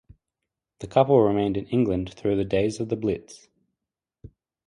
[0.79, 3.49] The couple remained in England through the days of The Blitz.